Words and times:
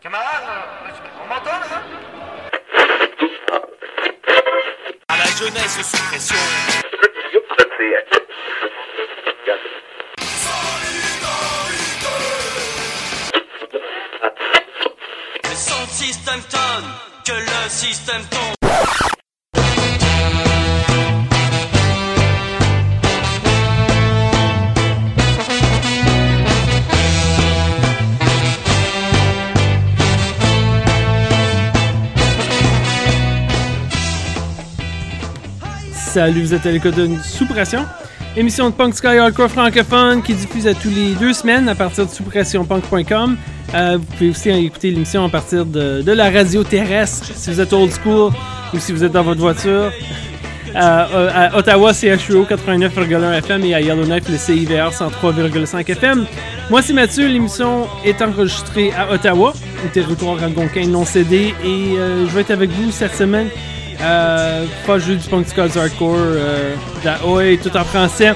Camarade, 0.00 0.42
on 1.22 1.28
m'entend 1.28 1.50
là? 1.50 1.82
À 5.08 5.16
la 5.16 5.26
jeunesse 5.26 5.80
sous 5.82 6.02
pression. 6.08 6.36
Sans 15.54 15.86
système 15.88 16.40
tonne 16.50 16.90
que 17.24 17.32
le 17.32 17.68
système 17.68 18.24
tombe. 18.30 18.61
Salut, 36.12 36.42
vous 36.42 36.52
êtes 36.52 36.66
à 36.66 36.70
l'écoute 36.70 36.94
de 36.94 37.08
Sous 37.24 37.46
Pression, 37.46 37.86
émission 38.36 38.68
de 38.68 38.74
punk 38.74 38.94
sky 38.94 39.16
hardcore 39.16 39.48
francophone 39.48 40.22
qui 40.22 40.34
diffuse 40.34 40.66
à 40.66 40.74
tous 40.74 40.90
les 40.90 41.14
deux 41.14 41.32
semaines 41.32 41.70
à 41.70 41.74
partir 41.74 42.04
de 42.04 42.10
souspressionpunk.com. 42.10 43.38
Euh, 43.74 43.96
vous 43.96 44.04
pouvez 44.04 44.28
aussi 44.28 44.50
écouter 44.50 44.90
l'émission 44.90 45.24
à 45.24 45.30
partir 45.30 45.64
de, 45.64 46.02
de 46.02 46.12
la 46.12 46.30
radio 46.30 46.64
terrestre 46.64 47.30
si 47.34 47.48
vous 47.50 47.62
êtes 47.62 47.72
old 47.72 47.90
school 47.90 48.30
ou 48.74 48.78
si 48.78 48.92
vous 48.92 49.02
êtes 49.02 49.12
dans 49.12 49.22
votre 49.22 49.40
voiture. 49.40 49.90
Euh, 50.74 50.78
euh, 50.78 51.30
à 51.34 51.58
Ottawa, 51.58 51.92
CHUO 51.92 52.46
89,1 52.46 53.34
FM 53.40 53.64
et 53.66 53.74
à 53.74 53.82
Yellowknife, 53.82 54.26
le 54.30 54.38
CIVR 54.38 54.90
103,5 54.90 55.90
FM. 55.90 56.24
Moi, 56.70 56.80
c'est 56.80 56.94
Mathieu. 56.94 57.26
L'émission 57.28 57.88
est 58.06 58.22
enregistrée 58.22 58.90
à 58.92 59.12
Ottawa, 59.12 59.52
au 59.84 59.88
territoire 59.88 60.42
algonquin 60.42 60.86
non 60.86 61.04
cédé. 61.04 61.54
Et 61.62 61.98
euh, 61.98 62.26
je 62.26 62.34
vais 62.34 62.40
être 62.40 62.52
avec 62.52 62.70
vous 62.70 62.90
cette 62.90 63.14
semaine. 63.14 63.48
Euh, 64.02 64.64
pas 64.86 64.98
jouer 64.98 65.16
du 65.16 65.28
punk 65.28 65.46
skulls 65.46 65.78
hardcore, 65.78 66.16
euh, 66.18 66.74
tout 67.62 67.76
en 67.76 67.84
français. 67.84 68.34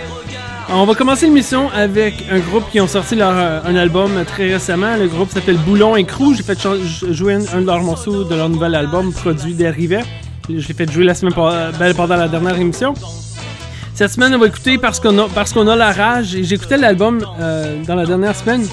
On 0.68 0.84
va 0.84 0.94
commencer 0.94 1.26
l'émission 1.26 1.68
avec 1.74 2.24
un 2.30 2.38
groupe 2.40 2.64
qui 2.70 2.80
ont 2.80 2.86
sorti 2.88 3.14
leur, 3.14 3.32
euh, 3.36 3.60
un 3.64 3.76
album 3.76 4.10
très 4.26 4.52
récemment. 4.52 4.96
Le 4.96 5.06
groupe 5.08 5.30
s'appelle 5.30 5.58
Boulon 5.58 5.96
et 5.96 6.04
Crew. 6.04 6.34
J'ai 6.36 6.42
fait 6.42 6.58
jouer 7.12 7.34
un, 7.34 7.60
de 7.60 7.66
leurs 7.66 7.82
morceaux 7.82 8.24
de 8.24 8.34
leur 8.34 8.48
nouvel 8.48 8.74
album 8.74 9.12
produit 9.12 9.54
d'Arrivet. 9.54 10.02
Je 10.48 10.54
l'ai 10.66 10.74
fait 10.74 10.90
jouer 10.90 11.04
la 11.04 11.14
semaine 11.14 11.34
pa- 11.34 11.70
ben, 11.78 11.94
pendant 11.94 12.16
la 12.16 12.28
dernière 12.28 12.56
émission. 12.58 12.94
Cette 13.94 14.10
semaine, 14.12 14.34
on 14.34 14.38
va 14.38 14.46
écouter 14.46 14.76
parce 14.78 15.00
qu'on 15.00 15.68
a, 15.68 15.76
la 15.76 15.92
rage. 15.92 16.36
J'écoutais 16.42 16.76
l'album 16.76 17.24
euh, 17.40 17.76
dans 17.86 17.94
la 17.94 18.04
dernière 18.06 18.36
semaine. 18.36 18.64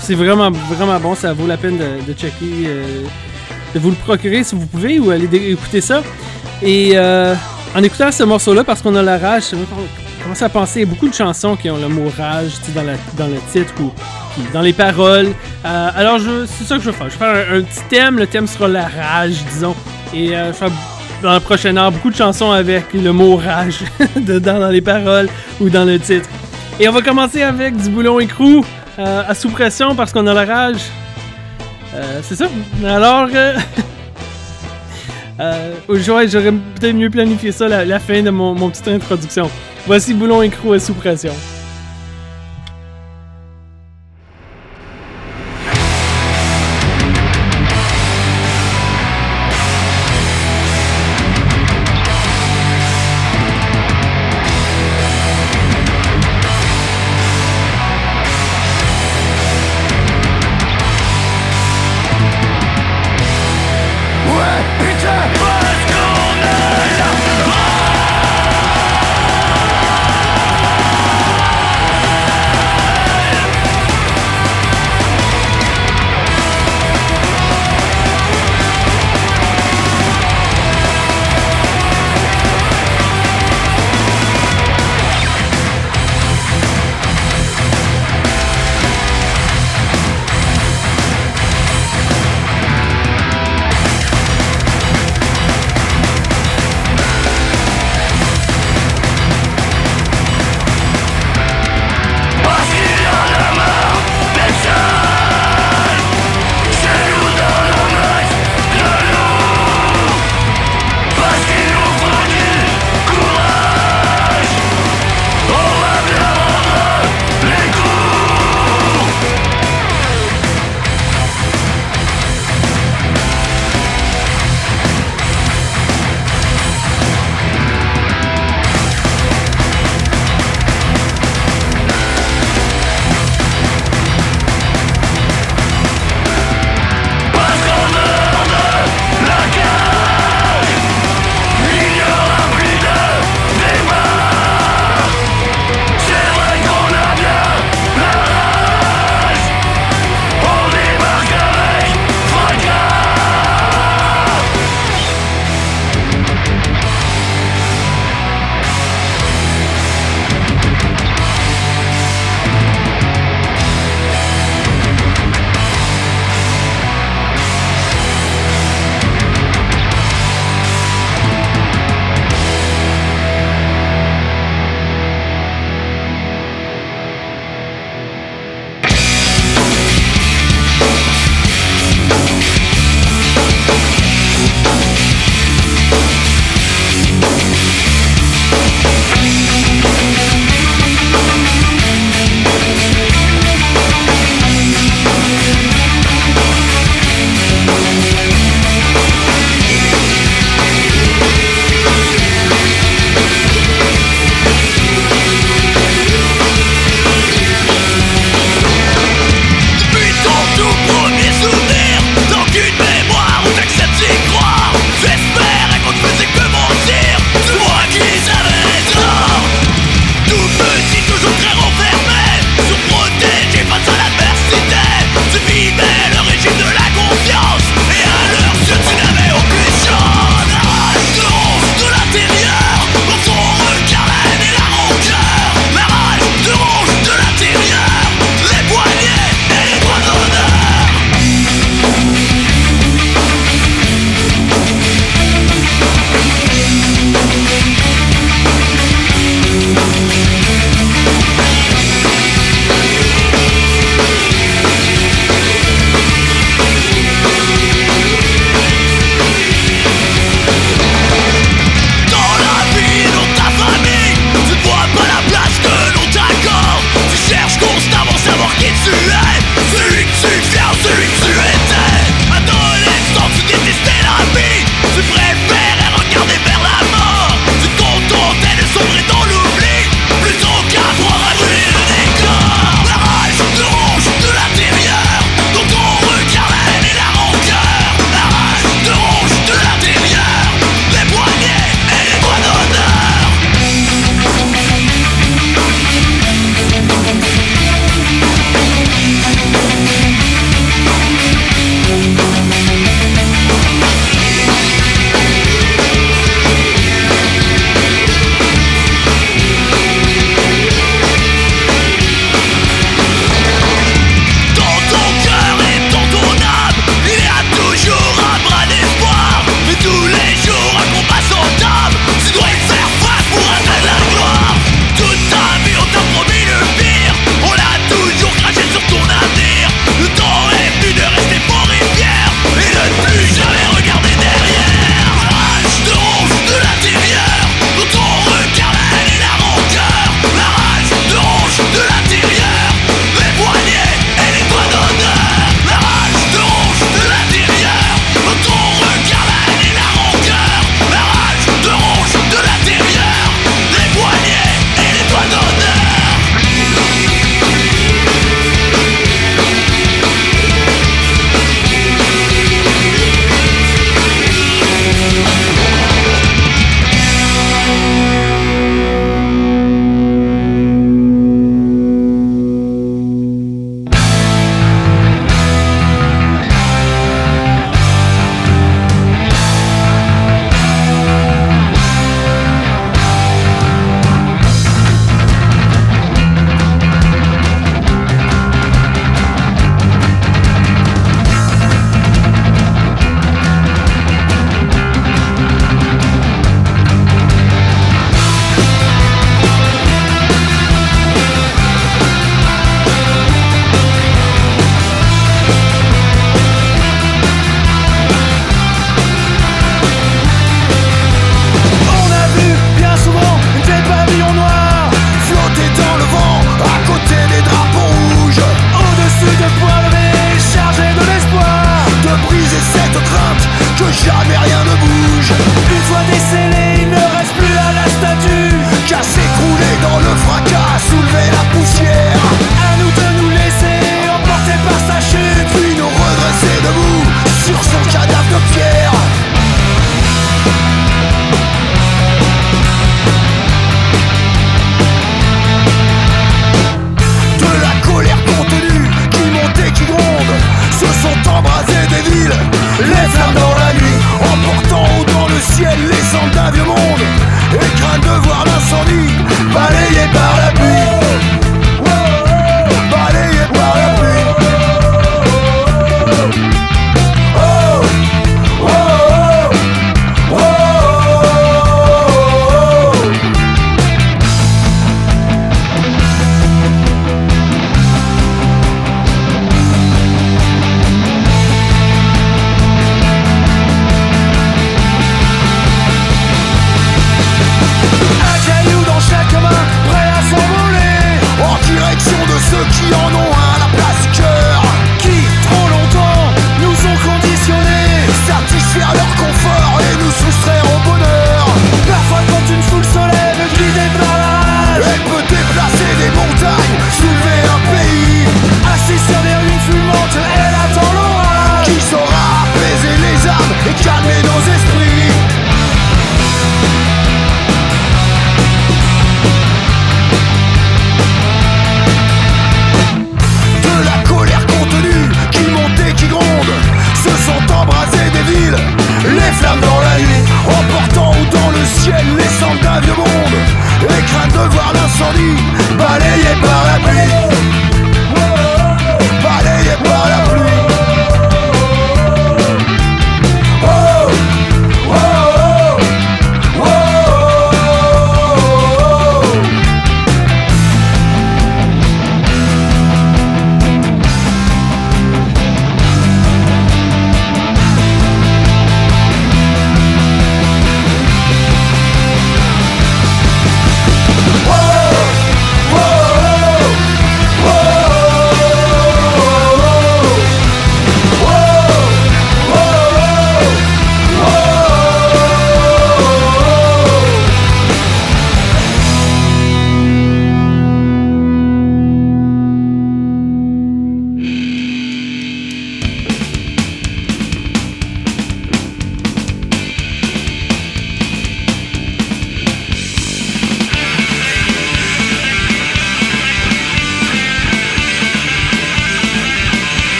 C'est- 0.00 0.14
vraiment, 0.14 0.50
vraiment 0.50 0.98
bon. 0.98 1.14
Ça 1.14 1.32
vaut 1.32 1.46
la 1.46 1.56
peine 1.56 1.78
de, 1.78 2.12
checker, 2.12 2.66
euh, 2.66 3.02
de 3.74 3.78
vous 3.80 3.90
le 3.90 3.96
procurer 3.96 4.42
si 4.44 4.54
vous 4.56 4.66
pouvez 4.66 4.98
ou 4.98 5.10
aller 5.10 5.28
écouter 5.50 5.80
ça. 5.80 6.02
Et 6.62 6.92
euh, 6.94 7.34
en 7.74 7.82
écoutant 7.82 8.12
ce 8.12 8.22
morceau-là, 8.22 8.64
parce 8.64 8.82
qu'on 8.82 8.94
a 8.94 9.02
la 9.02 9.18
rage, 9.18 9.44
j'ai 9.50 9.56
commencé 10.22 10.44
à 10.44 10.48
penser 10.48 10.82
à 10.82 10.86
beaucoup 10.86 11.08
de 11.08 11.14
chansons 11.14 11.56
qui 11.56 11.70
ont 11.70 11.78
le 11.78 11.88
mot 11.88 12.10
rage 12.16 12.52
dans, 12.74 12.84
dans 13.16 13.28
le 13.28 13.38
titre 13.50 13.72
ou 13.80 13.90
dans 14.52 14.60
les 14.60 14.72
paroles. 14.74 15.28
Euh, 15.64 15.88
alors, 15.96 16.18
je- 16.18 16.46
c'est 16.46 16.64
ça 16.64 16.76
que 16.76 16.82
je 16.82 16.90
vais 16.90 16.96
faire. 16.96 17.08
Je 17.08 17.18
vais 17.18 17.18
faire 17.18 17.54
un, 17.56 17.62
petit 17.62 17.80
thème. 17.88 18.18
Le 18.18 18.26
thème 18.26 18.46
sera 18.46 18.68
la 18.68 18.82
rage, 18.88 19.36
disons. 19.52 19.74
Et 20.12 20.34
euh, 20.36 20.46
je 20.46 20.48
vais 20.48 20.52
faire 20.54 20.70
dans 21.22 21.32
la 21.32 21.40
prochaine 21.40 21.76
heure 21.78 21.92
beaucoup 21.92 22.10
de 22.10 22.16
chansons 22.16 22.50
avec 22.50 22.92
le 22.94 23.12
mot 23.12 23.36
rage 23.36 23.80
dedans 24.16 24.58
dans 24.58 24.68
les 24.70 24.80
paroles 24.80 25.28
ou 25.60 25.68
dans 25.68 25.84
le 25.84 25.98
titre. 25.98 26.28
Et 26.78 26.88
on 26.88 26.92
va 26.92 27.02
commencer 27.02 27.42
avec 27.42 27.76
du 27.76 27.90
boulon 27.90 28.20
écrou 28.20 28.64
à 28.98 29.34
sous 29.34 29.48
pression 29.50 29.94
parce 29.94 30.12
qu'on 30.12 30.26
a 30.26 30.32
la 30.34 30.44
rage. 30.44 30.80
C'est 32.22 32.36
ça. 32.36 32.46
Alors, 32.86 33.28
euh, 35.40 35.74
j'aurais 35.88 36.26
peut-être 36.26 36.94
mieux 36.94 37.10
planifié 37.10 37.52
ça, 37.52 37.68
la, 37.68 37.98
fin 37.98 38.22
de 38.22 38.30
mon, 38.30 38.54
mon 38.54 38.70
petite 38.70 38.88
introduction. 38.88 39.50
Voici 39.86 40.14
boulon 40.14 40.42
écrou 40.42 40.72
à 40.72 40.78
sous 40.78 40.94
pression. 40.94 41.32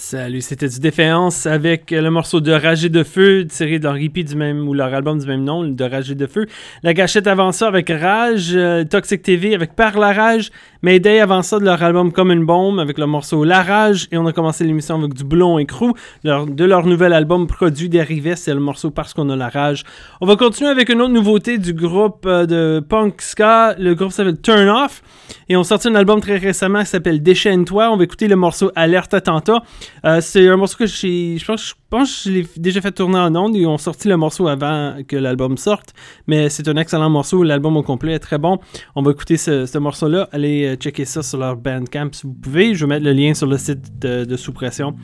Salut, 0.00 0.42
c'était 0.42 0.68
du 0.68 0.78
Déféance 0.78 1.44
avec 1.44 1.90
le 1.90 2.08
morceau 2.08 2.40
de 2.40 2.52
Ragé 2.52 2.88
de 2.88 3.02
Feu 3.02 3.44
tiré 3.46 3.80
de 3.80 3.84
leur 3.84 3.98
hippie 3.98 4.22
du 4.22 4.36
même 4.36 4.68
ou 4.68 4.72
leur 4.72 4.94
album 4.94 5.18
du 5.18 5.26
même 5.26 5.42
nom, 5.42 5.64
de 5.64 5.84
Ragé 5.84 6.14
de 6.14 6.26
Feu. 6.28 6.46
La 6.84 6.94
gâchette 6.94 7.26
avant 7.26 7.50
ça 7.50 7.66
avec 7.66 7.90
Rage, 7.90 8.52
euh, 8.54 8.84
Toxic 8.84 9.20
TV 9.22 9.56
avec 9.56 9.74
Par 9.74 9.98
la 9.98 10.12
Rage, 10.12 10.50
Mayday 10.82 11.18
avant 11.18 11.42
ça 11.42 11.58
de 11.58 11.64
leur 11.64 11.82
album 11.82 12.12
Comme 12.12 12.30
une 12.30 12.46
bombe 12.46 12.78
avec 12.78 12.96
le 12.96 13.06
morceau 13.06 13.42
La 13.42 13.64
Rage 13.64 14.06
et 14.12 14.16
on 14.16 14.26
a 14.26 14.32
commencé 14.32 14.62
l'émission 14.62 14.94
avec 14.94 15.14
du 15.14 15.24
Boulon 15.24 15.58
et 15.58 15.66
Crew 15.66 15.92
de 16.22 16.64
leur, 16.64 16.86
nouvel 16.86 17.12
album 17.12 17.48
produit 17.48 17.88
d'Arrivée, 17.88 18.36
c'est 18.36 18.54
le 18.54 18.60
morceau 18.60 18.92
Parce 18.92 19.12
qu'on 19.12 19.28
a 19.30 19.36
la 19.36 19.48
rage. 19.48 19.82
On 20.20 20.26
va 20.26 20.36
continuer 20.36 20.70
avec 20.70 20.90
une 20.90 21.02
autre 21.02 21.12
nouveauté 21.12 21.58
du 21.58 21.74
groupe 21.74 22.24
euh, 22.24 22.46
de 22.46 22.80
punk 22.88 23.20
ska, 23.20 23.74
le 23.76 23.96
groupe 23.96 24.12
s'appelle 24.12 24.40
Turn 24.40 24.68
Off 24.68 25.02
et 25.48 25.56
on 25.56 25.64
sorti 25.64 25.88
un 25.88 25.94
album 25.96 26.20
très 26.20 26.36
récemment 26.36 26.80
qui 26.80 26.86
s'appelle 26.86 27.22
Déchaîne-toi. 27.22 27.90
On 27.90 27.96
va 27.96 28.04
écouter 28.04 28.28
le 28.28 28.36
morceau 28.36 28.70
Alerte 28.76 29.14
Attentat. 29.14 29.62
Euh, 30.04 30.20
c'est 30.20 30.48
un 30.48 30.56
morceau 30.56 30.76
que 30.78 30.86
je 30.86 31.44
pense, 31.44 31.68
je 31.68 31.74
pense 31.90 32.24
que 32.24 32.30
je 32.30 32.34
l'ai 32.34 32.46
déjà 32.56 32.80
fait 32.80 32.92
tourner 32.92 33.18
en 33.18 33.34
ondes. 33.34 33.56
Ils 33.56 33.66
ont 33.66 33.78
sorti 33.78 34.08
le 34.08 34.16
morceau 34.16 34.48
avant 34.48 34.96
que 35.06 35.16
l'album 35.16 35.56
sorte, 35.56 35.94
mais 36.26 36.48
c'est 36.48 36.68
un 36.68 36.76
excellent 36.76 37.10
morceau. 37.10 37.42
L'album 37.42 37.76
au 37.76 37.82
complet 37.82 38.12
est 38.12 38.18
très 38.18 38.38
bon. 38.38 38.58
On 38.94 39.02
va 39.02 39.10
écouter 39.10 39.36
ce, 39.36 39.66
ce 39.66 39.78
morceau-là. 39.78 40.28
Allez 40.32 40.66
euh, 40.66 40.76
checker 40.76 41.04
ça 41.04 41.22
sur 41.22 41.38
leur 41.38 41.56
Bandcamp 41.56 42.10
si 42.12 42.26
vous 42.26 42.34
pouvez. 42.34 42.74
Je 42.74 42.84
vais 42.84 42.88
mettre 42.88 43.04
le 43.04 43.12
lien 43.12 43.34
sur 43.34 43.46
le 43.46 43.58
site 43.58 43.98
de, 43.98 44.24
de 44.24 44.36
Sous-Pression. 44.36 44.94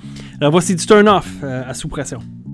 Alors 0.41 0.53
voici 0.53 0.75
du 0.75 0.85
Turn 0.87 1.09
Off 1.09 1.29
euh, 1.43 1.63
à 1.67 1.75
Sous-Pression. 1.75 2.21
Y 2.21 2.54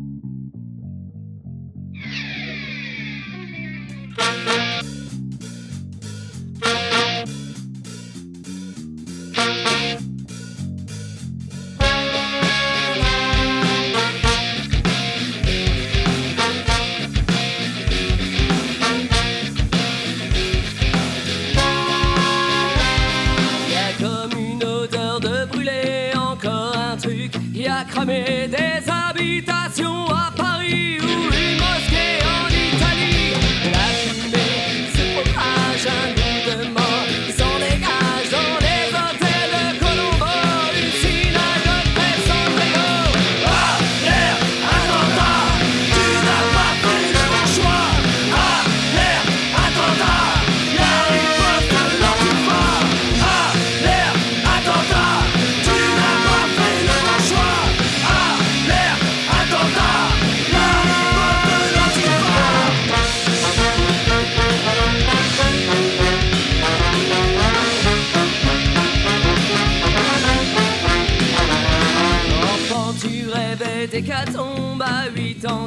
cramé 27.84 28.48
des 28.48 28.99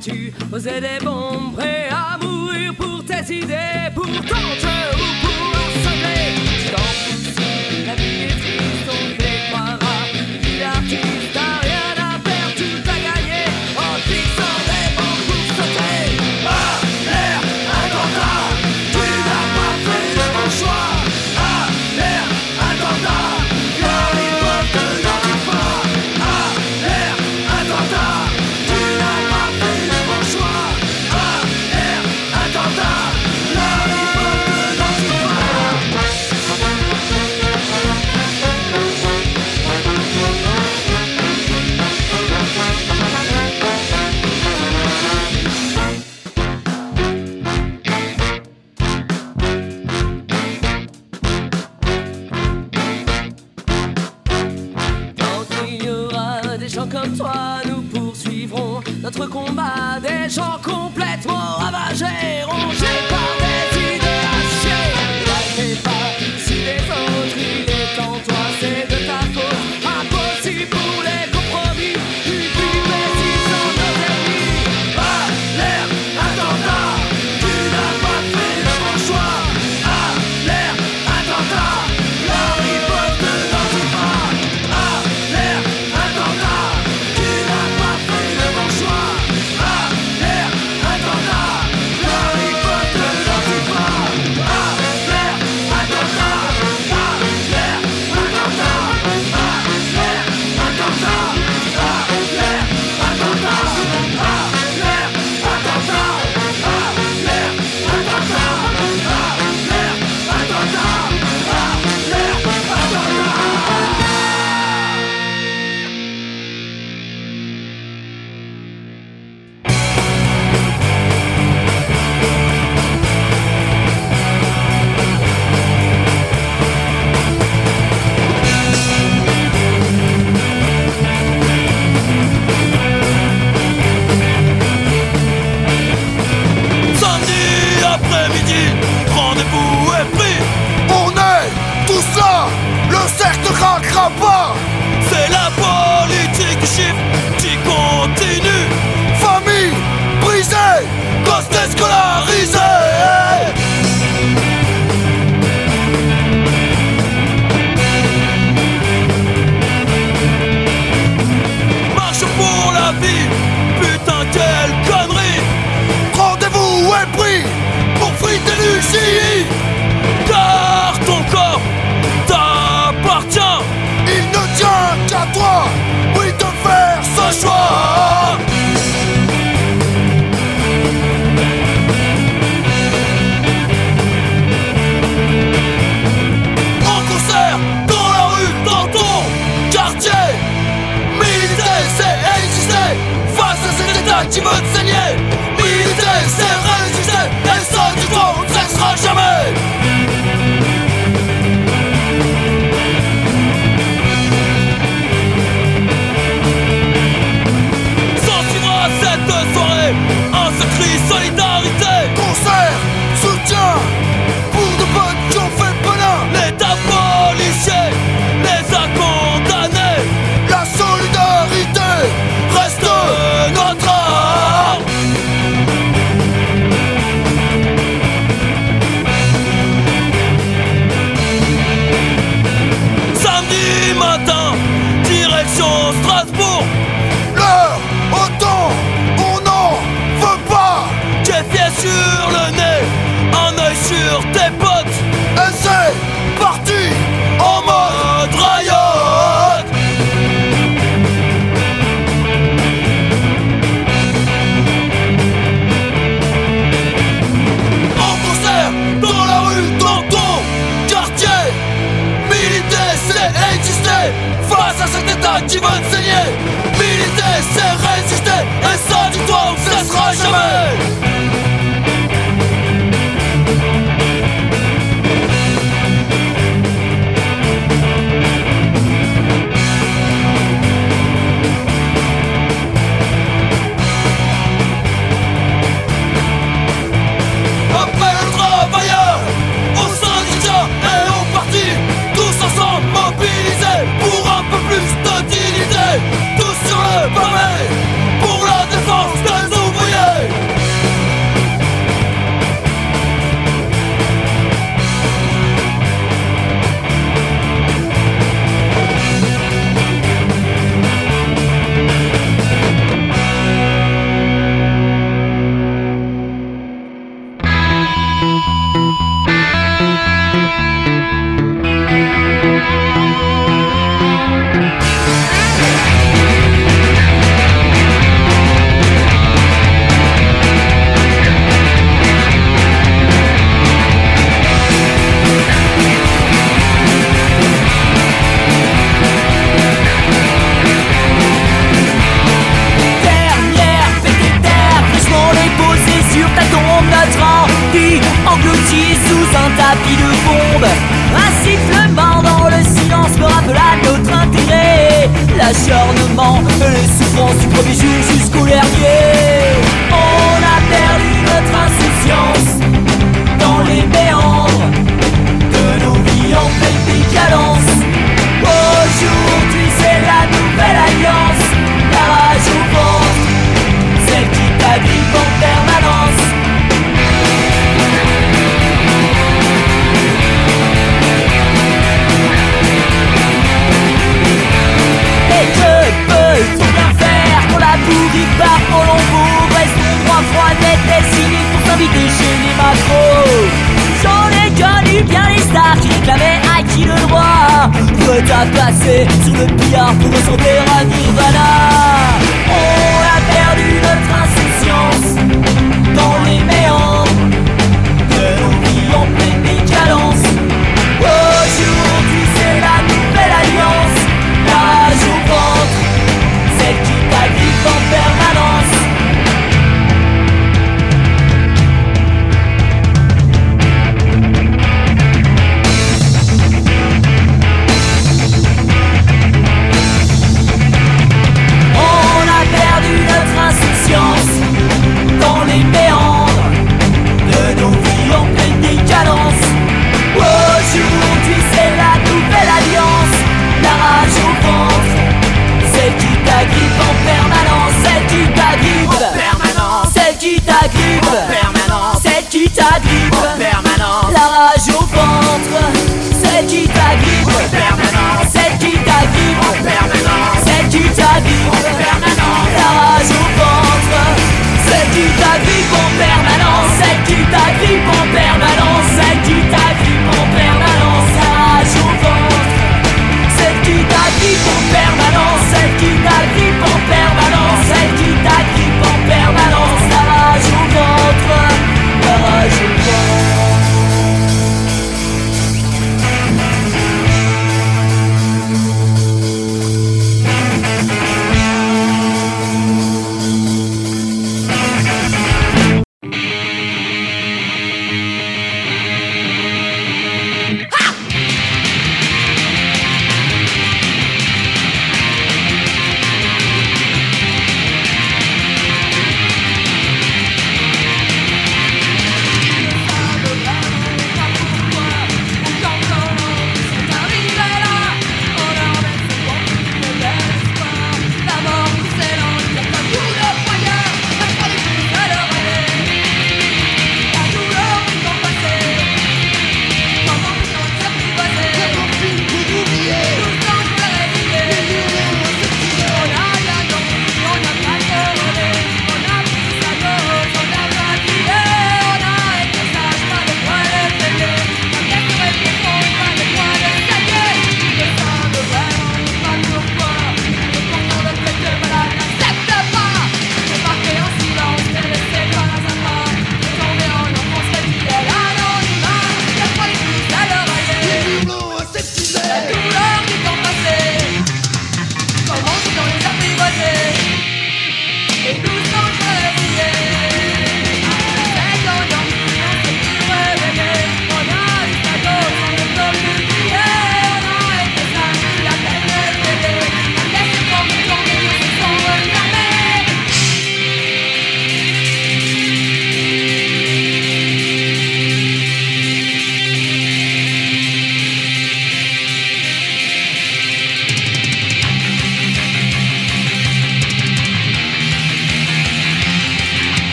tu 0.00 0.32
posais 0.50 0.80
des 0.80 1.04
bombes, 1.04 1.54
prêt 1.56 1.88
à 1.90 2.16
mourir 2.24 2.74
pour 2.74 3.04
tes 3.04 3.34
idées, 3.34 3.90
pour 3.94 4.06
tenter 4.06 4.89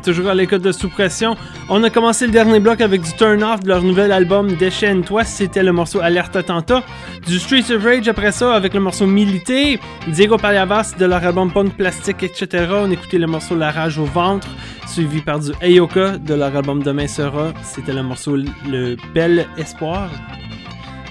toujours 0.00 0.28
à 0.28 0.34
l'écoute 0.34 0.62
de 0.62 0.72
Sous-Pression. 0.72 1.36
On 1.68 1.82
a 1.82 1.90
commencé 1.90 2.26
le 2.26 2.32
dernier 2.32 2.60
bloc 2.60 2.80
avec 2.80 3.02
du 3.02 3.12
Turn 3.12 3.42
Off 3.42 3.60
de 3.60 3.68
leur 3.68 3.82
nouvel 3.82 4.12
album 4.12 4.54
Déchaîne-toi, 4.56 5.24
c'était 5.24 5.62
le 5.62 5.72
morceau 5.72 6.00
Alerte 6.00 6.36
Attentat. 6.36 6.82
Du 7.26 7.38
Streets 7.38 7.74
of 7.74 7.82
Rage 7.84 8.08
après 8.08 8.32
ça 8.32 8.54
avec 8.54 8.74
le 8.74 8.80
morceau 8.80 9.06
Milité. 9.06 9.80
Diego 10.08 10.36
Paliavas 10.36 10.94
de 10.98 11.04
leur 11.04 11.24
album 11.24 11.52
Punk 11.52 11.74
Plastique, 11.76 12.22
etc. 12.22 12.66
On 12.72 12.90
écoutait 12.90 13.18
le 13.18 13.26
morceau 13.26 13.56
La 13.56 13.70
Rage 13.70 13.98
au 13.98 14.04
ventre, 14.04 14.48
suivi 14.86 15.20
par 15.20 15.40
du 15.40 15.50
Ayoka 15.60 16.18
de 16.18 16.34
leur 16.34 16.54
album 16.56 16.82
Demain 16.82 17.06
sera. 17.06 17.52
C'était 17.62 17.92
le 17.92 18.02
morceau 18.02 18.36
Le 18.36 18.96
Bel 19.14 19.46
Espoir. 19.56 20.10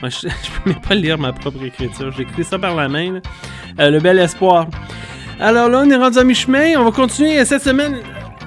Je, 0.04 0.10
je 0.10 0.28
peux 0.64 0.70
même 0.70 0.82
pas 0.82 0.96
lire 0.96 1.18
ma 1.18 1.34
propre 1.34 1.64
écriture, 1.64 2.12
j'ai 2.16 2.24
écrit 2.24 2.44
ça 2.44 2.58
par 2.58 2.76
la 2.76 2.88
main. 2.88 3.20
Euh, 3.80 3.90
le 3.90 4.00
Bel 4.00 4.20
Espoir. 4.20 4.68
Alors 5.40 5.70
là, 5.70 5.82
on 5.84 5.90
est 5.90 5.96
rendu 5.96 6.20
à 6.20 6.24
mi-chemin. 6.24 6.78
On 6.78 6.84
va 6.84 6.92
continuer 6.92 7.44
cette 7.46 7.64
semaine. 7.64 7.96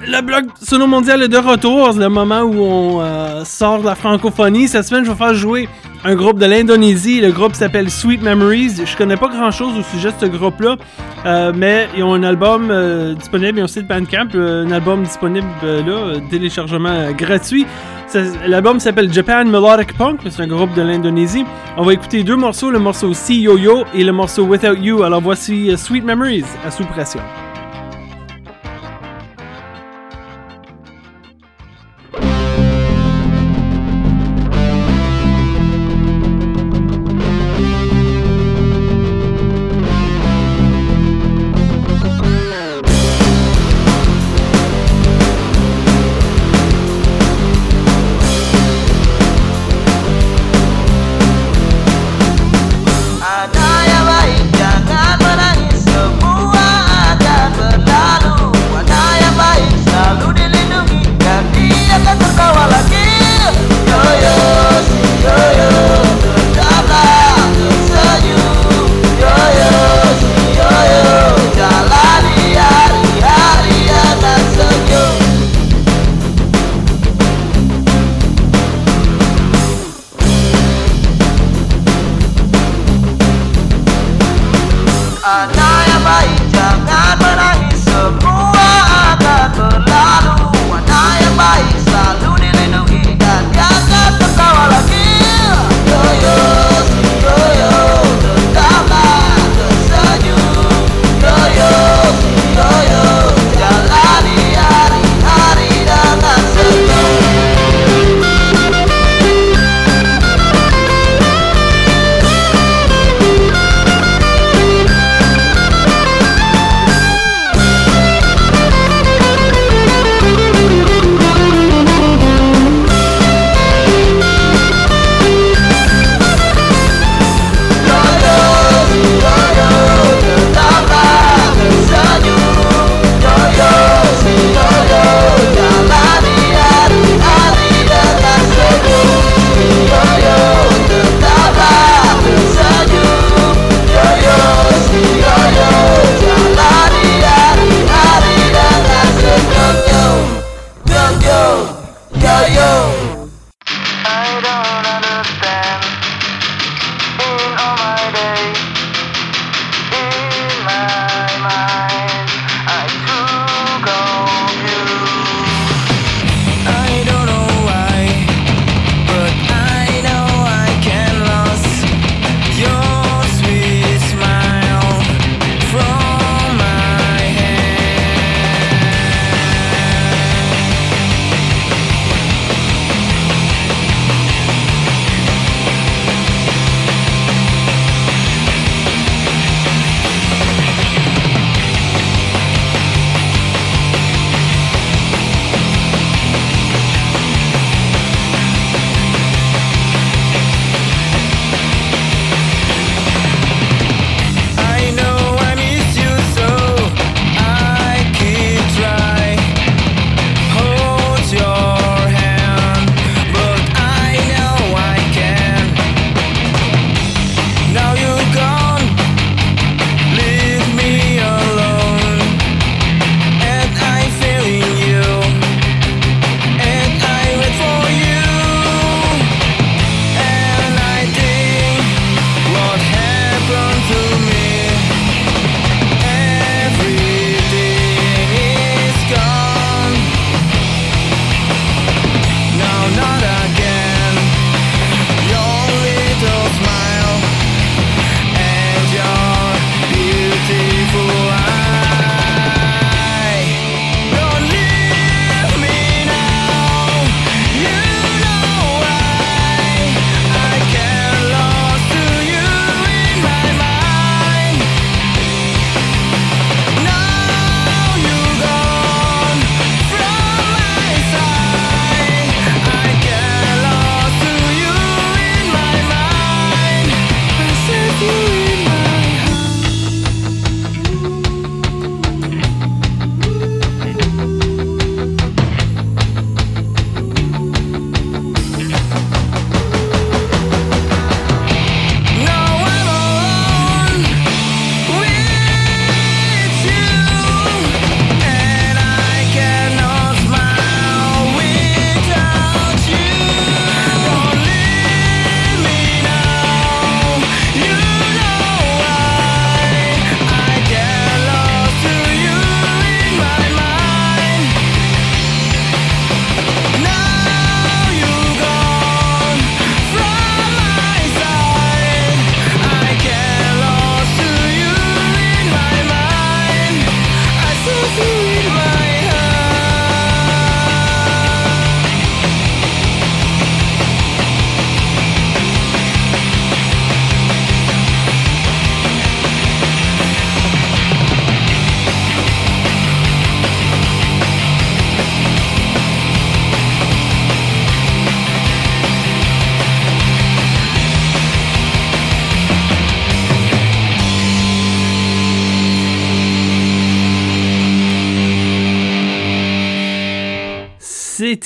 Le 0.01 0.21
blog 0.21 0.47
Sono 0.61 0.87
Mondial 0.87 1.23
est 1.23 1.27
de 1.27 1.37
retour. 1.37 1.93
C'est 1.93 1.99
le 1.99 2.09
moment 2.09 2.41
où 2.41 2.61
on 2.61 3.01
euh, 3.01 3.45
sort 3.45 3.79
de 3.79 3.85
la 3.85 3.95
francophonie. 3.95 4.67
Cette 4.67 4.85
semaine, 4.85 5.05
je 5.05 5.11
vais 5.11 5.17
faire 5.17 5.33
jouer 5.33 5.69
un 6.03 6.15
groupe 6.15 6.37
de 6.37 6.45
l'Indonésie. 6.45 7.21
Le 7.21 7.31
groupe 7.31 7.55
s'appelle 7.55 7.89
Sweet 7.89 8.21
Memories. 8.21 8.85
Je 8.85 8.97
connais 8.97 9.15
pas 9.15 9.29
grand 9.29 9.51
chose 9.51 9.77
au 9.79 9.83
sujet 9.83 10.09
de 10.11 10.17
ce 10.19 10.25
groupe-là, 10.25 10.75
euh, 11.25 11.53
mais 11.55 11.87
ils 11.95 12.03
ont 12.03 12.13
un 12.13 12.23
album 12.23 12.69
euh, 12.69 13.13
disponible. 13.13 13.59
Ils 13.59 13.61
ont 13.61 13.65
aussi 13.65 13.81
Bandcamp, 13.83 14.27
un 14.35 14.69
album 14.71 15.03
disponible 15.03 15.47
là, 15.63 16.19
téléchargement 16.29 17.11
gratuit. 17.11 17.65
L'album 18.45 18.79
s'appelle 18.79 19.11
Japan 19.11 19.45
Melodic 19.45 19.97
Punk, 19.97 20.19
c'est 20.29 20.43
un 20.43 20.47
groupe 20.47 20.73
de 20.75 20.81
l'Indonésie. 20.81 21.43
On 21.77 21.83
va 21.83 21.93
écouter 21.93 22.23
deux 22.23 22.37
morceaux, 22.37 22.69
le 22.69 22.79
morceau 22.79 23.13
See 23.13 23.41
Yo 23.41 23.57
Yo 23.57 23.83
et 23.93 24.03
le 24.03 24.11
morceau 24.11 24.43
Without 24.43 24.75
You. 24.75 25.03
Alors 25.03 25.21
voici 25.21 25.75
Sweet 25.75 26.05
Memories 26.05 26.45
à 26.65 26.71
sous 26.71 26.85
pression. 26.85 27.21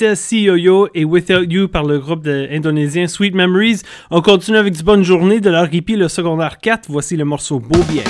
C'était 0.00 0.16
See 0.16 0.42
Yo-Yo 0.44 0.88
et 0.94 1.04
Without 1.04 1.44
You 1.44 1.68
par 1.68 1.84
le 1.84 1.98
groupe 1.98 2.26
indonésien 2.26 3.06
Sweet 3.06 3.34
Memories. 3.34 3.82
On 4.10 4.22
continue 4.22 4.56
avec 4.56 4.74
du 4.74 4.82
Bonne 4.82 5.02
Journée 5.02 5.40
de 5.40 5.50
leur 5.50 5.70
hippie, 5.74 5.94
le 5.94 6.08
secondaire 6.08 6.56
4. 6.56 6.86
Voici 6.88 7.18
le 7.18 7.26
morceau 7.26 7.58
Beau 7.58 7.82
Bien. 7.82 8.04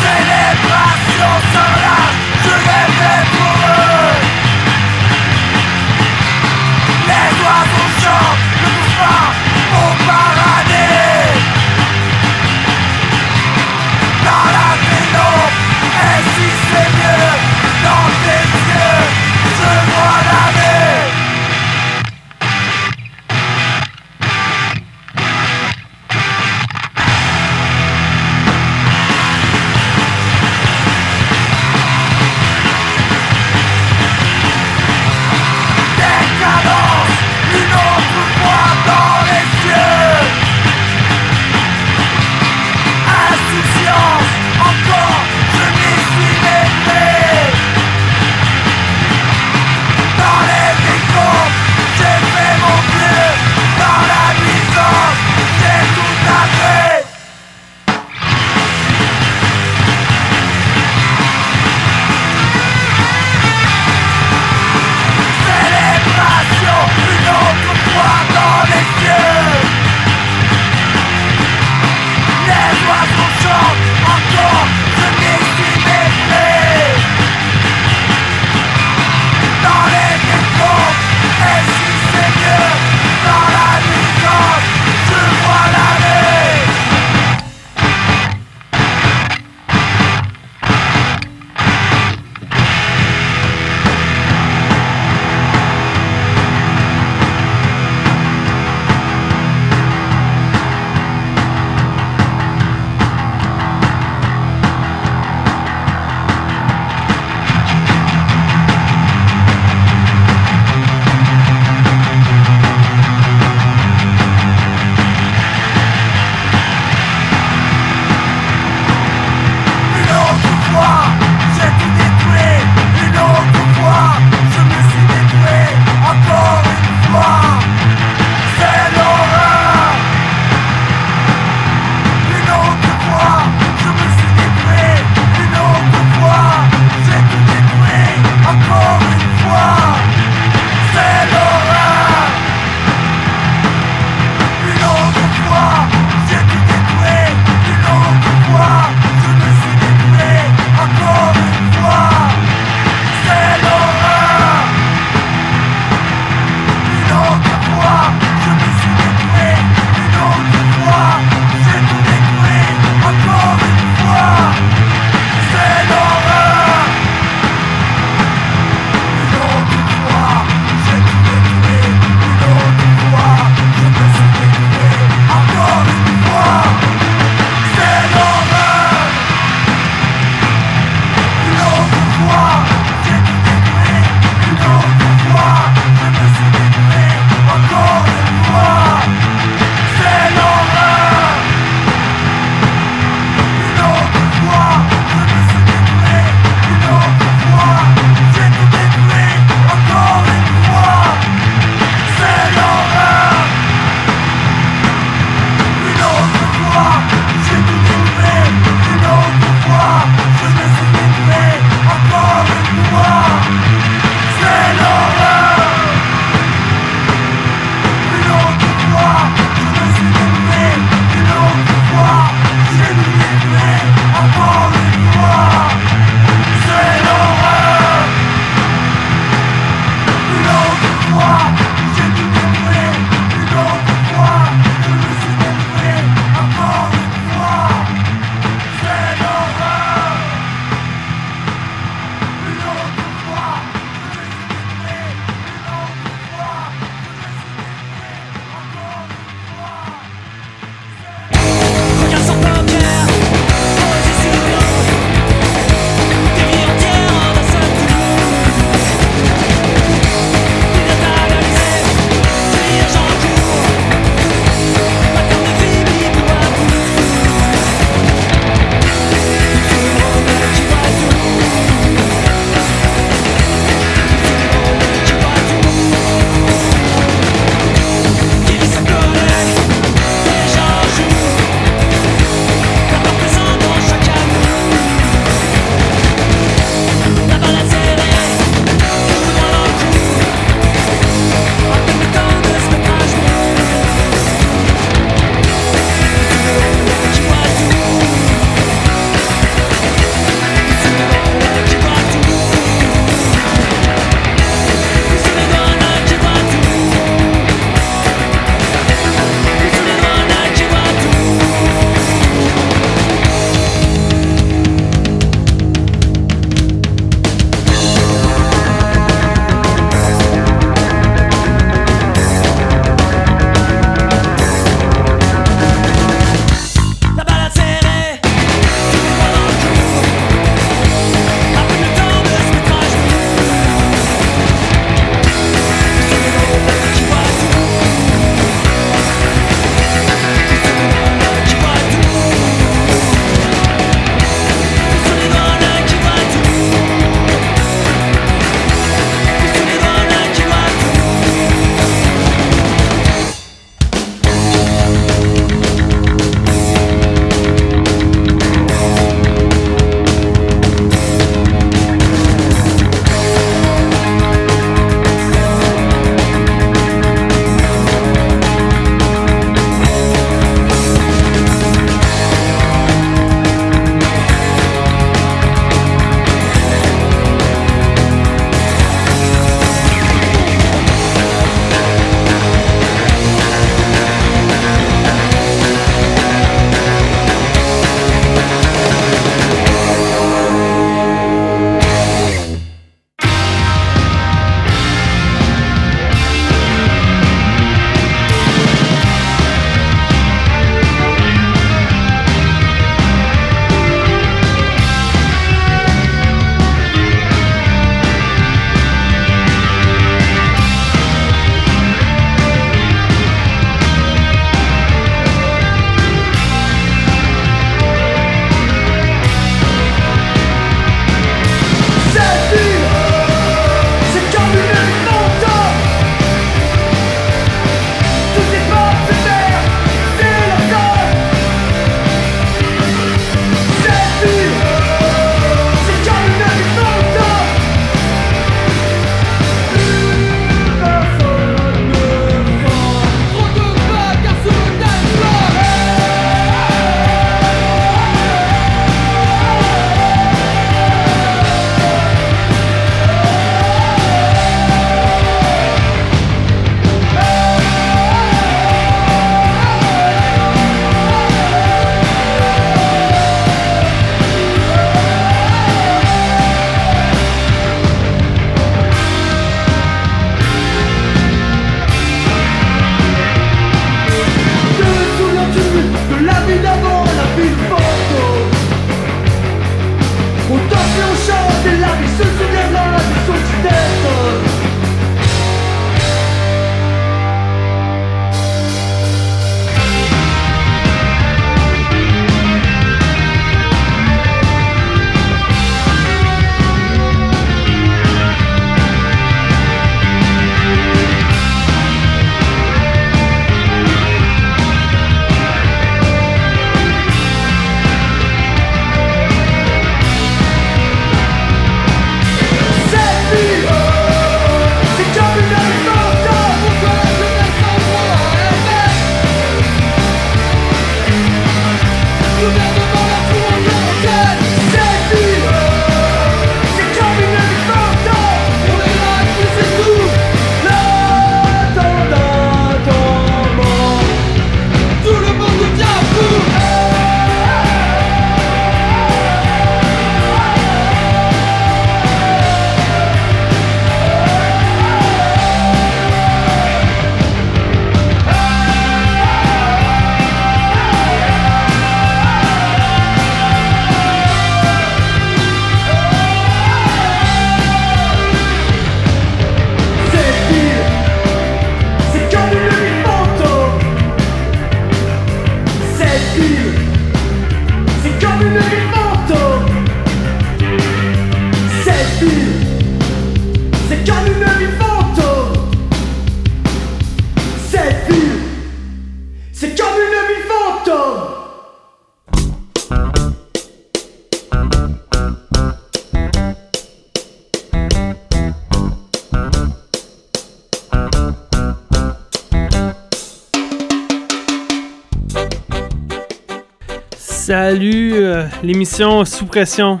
L'émission 598.66 599.24
Sous 599.24 599.46
Pression 599.46 600.00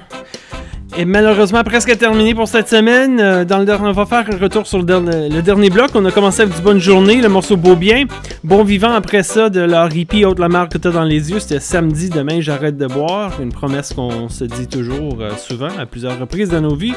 est 0.98 1.04
malheureusement 1.04 1.62
presque 1.62 1.96
terminée 1.98 2.34
pour 2.34 2.48
cette 2.48 2.68
semaine. 2.68 3.20
Euh, 3.20 3.44
dans 3.44 3.58
le 3.58 3.66
on 3.80 3.92
va 3.92 4.06
faire 4.06 4.24
un 4.28 4.38
retour 4.38 4.66
sur 4.66 4.78
le, 4.78 4.84
dernier- 4.84 5.28
le 5.28 5.40
dernier 5.40 5.70
bloc. 5.70 5.90
On 5.94 6.04
a 6.04 6.10
commencé 6.10 6.42
avec 6.42 6.54
du 6.56 6.62
Bonne 6.62 6.80
Journée, 6.80 7.20
le 7.20 7.28
morceau 7.28 7.56
Beau 7.56 7.76
Bien. 7.76 8.04
Bon 8.42 8.64
Vivant 8.64 8.92
après 8.92 9.22
ça, 9.22 9.50
de 9.50 9.60
leur 9.60 9.94
hippie 9.94 10.24
Haute 10.24 10.38
la 10.40 10.48
marque 10.48 10.72
que 10.72 10.78
t'as 10.78 10.90
dans 10.90 11.04
les 11.04 11.30
yeux. 11.30 11.38
C'était 11.38 11.60
samedi, 11.60 12.08
demain 12.10 12.40
j'arrête 12.40 12.76
de 12.76 12.86
boire. 12.86 13.32
Une 13.40 13.52
promesse 13.52 13.92
qu'on 13.92 14.28
se 14.28 14.44
dit 14.44 14.66
toujours 14.66 15.18
euh, 15.20 15.30
souvent, 15.36 15.68
à 15.78 15.86
plusieurs 15.86 16.18
reprises 16.18 16.48
dans 16.48 16.60
nos 16.62 16.74
vies. 16.74 16.94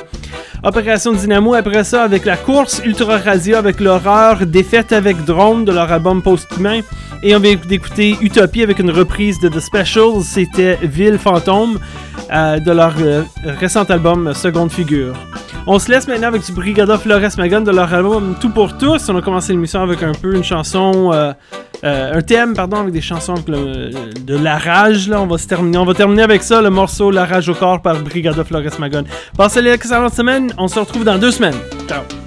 Opération 0.62 1.14
Dynamo 1.14 1.53
après 1.53 1.86
ça 1.86 2.03
avec 2.03 2.26
la 2.26 2.36
course 2.36 2.82
Ultra 2.84 3.18
Radio 3.18 3.55
avec 3.55 3.80
l'horreur 3.80 4.45
Défaite 4.45 4.91
avec 4.91 5.24
drone 5.24 5.64
de 5.64 5.72
leur 5.72 5.89
album 5.89 6.22
Post-Humain. 6.22 6.82
Et 7.24 7.34
on 7.34 7.39
vient 7.39 7.55
d'écouter 7.55 8.18
Utopie 8.20 8.62
avec 8.62 8.80
une 8.80 8.91
reprise 8.91 9.39
de 9.39 9.47
The 9.47 9.62
Specials. 9.62 10.22
C'était 10.24 10.78
Ville 10.82 11.18
Fantôme 11.18 11.80
euh, 12.32 12.60
de 12.60 12.72
leur 12.72 12.93
euh, 12.99 13.24
récent 13.45 13.84
album 13.84 14.34
Seconde 14.34 14.72
Figure. 14.72 15.16
On 15.66 15.80
se 15.80 15.89
laisse 15.89 16.07
maintenant 16.07 16.28
avec 16.28 16.45
du 16.45 16.51
Brigada 16.51 16.97
Flores 16.97 17.38
Magon 17.38 17.62
de 17.62 17.72
leur 17.72 17.93
album 17.93 18.36
Tout 18.41 18.49
pour 18.49 18.78
tous. 18.78 19.07
On 19.07 19.18
a 19.18 19.22
commencé 19.22 19.53
l'émission 19.53 19.82
avec 19.82 20.03
un 20.03 20.12
peu 20.12 20.36
une 20.36 20.43
chanson, 20.43 21.12
euh, 21.14 21.32
euh, 21.84 22.18
un 22.18 22.22
thème, 22.22 22.54
pardon, 22.54 22.78
avec 22.78 22.94
des 22.94 23.02
chansons 23.02 23.36
de 23.36 24.36
la 24.36 24.58
rage. 24.58 25.08
Là, 25.08 25.22
on 25.22 25.28
va 25.28 25.38
se 25.38 25.48
terminer. 25.48 25.78
On 25.78 25.86
va 25.86 25.94
terminer 25.94 26.24
avec 26.24 26.44
ça, 26.44 26.62
le 26.62 26.70
morceau 26.70 27.12
La 27.12 27.26
rage 27.26 27.50
au 27.50 27.54
corps 27.54 27.82
par 27.82 28.00
Brigada 28.02 28.44
Flores 28.44 28.80
Magon. 28.80 29.04
Passez 29.38 29.62
les 29.62 29.72
excellentes 29.72 30.14
semaines. 30.14 30.54
On 30.58 30.68
se 30.68 30.80
retrouve 30.80 31.04
dans 31.04 31.18
deux 31.18 31.32
semaines. 31.32 31.58
Ciao. 31.88 32.18